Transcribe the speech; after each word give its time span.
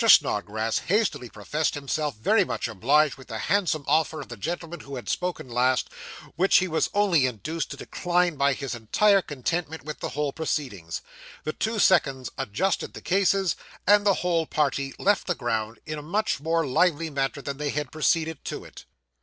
Snodgrass 0.03 0.79
hastily 0.79 1.29
professed 1.29 1.75
himself 1.75 2.15
very 2.15 2.43
much 2.43 2.67
obliged 2.67 3.17
with 3.17 3.27
the 3.27 3.37
handsome 3.37 3.85
offer 3.87 4.19
of 4.19 4.29
the 4.29 4.35
gentleman 4.35 4.79
who 4.79 4.95
had 4.95 5.07
spoken 5.07 5.47
last, 5.47 5.91
which 6.35 6.57
he 6.57 6.67
was 6.67 6.89
only 6.95 7.27
induced 7.27 7.69
to 7.69 7.77
decline 7.77 8.35
by 8.35 8.53
his 8.53 8.73
entire 8.73 9.21
contentment 9.21 9.83
with 9.85 9.99
the 9.99 10.09
whole 10.09 10.33
proceedings. 10.33 11.03
The 11.43 11.53
two 11.53 11.77
seconds 11.77 12.31
adjusted 12.35 12.95
the 12.95 13.01
cases, 13.01 13.55
and 13.85 14.03
the 14.03 14.15
whole 14.25 14.47
party 14.47 14.95
left 14.97 15.27
the 15.27 15.35
ground 15.35 15.77
in 15.85 15.99
a 15.99 16.01
much 16.01 16.39
more 16.39 16.65
lively 16.65 17.11
manner 17.11 17.43
than 17.43 17.57
they 17.57 17.69
had 17.69 17.91
proceeded 17.91 18.43
to 18.45 18.65
it. 18.65 18.85